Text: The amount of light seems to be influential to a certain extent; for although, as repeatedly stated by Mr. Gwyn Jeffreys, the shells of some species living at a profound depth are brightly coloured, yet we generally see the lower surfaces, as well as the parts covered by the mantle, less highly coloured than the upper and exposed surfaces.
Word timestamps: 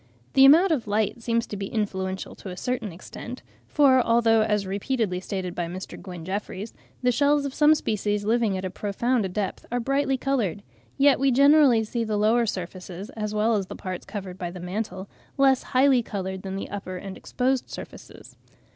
The 0.33 0.45
amount 0.45 0.71
of 0.71 0.87
light 0.87 1.21
seems 1.21 1.45
to 1.45 1.55
be 1.55 1.67
influential 1.67 2.33
to 2.33 2.49
a 2.49 2.57
certain 2.57 2.91
extent; 2.91 3.43
for 3.67 4.01
although, 4.01 4.41
as 4.41 4.65
repeatedly 4.65 5.19
stated 5.19 5.53
by 5.53 5.67
Mr. 5.67 5.95
Gwyn 6.01 6.25
Jeffreys, 6.25 6.73
the 7.03 7.11
shells 7.11 7.45
of 7.45 7.53
some 7.53 7.75
species 7.75 8.25
living 8.25 8.57
at 8.57 8.65
a 8.65 8.71
profound 8.71 9.31
depth 9.31 9.63
are 9.71 9.79
brightly 9.79 10.17
coloured, 10.17 10.63
yet 10.97 11.19
we 11.19 11.29
generally 11.29 11.83
see 11.83 12.03
the 12.03 12.17
lower 12.17 12.47
surfaces, 12.47 13.11
as 13.11 13.35
well 13.35 13.53
as 13.55 13.67
the 13.67 13.75
parts 13.75 14.07
covered 14.07 14.39
by 14.39 14.49
the 14.49 14.59
mantle, 14.59 15.07
less 15.37 15.61
highly 15.61 16.01
coloured 16.01 16.41
than 16.41 16.55
the 16.55 16.71
upper 16.71 16.97
and 16.97 17.15
exposed 17.15 17.69
surfaces. 17.69 18.35